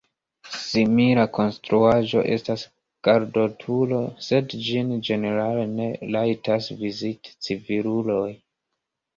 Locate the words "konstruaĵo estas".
1.37-2.63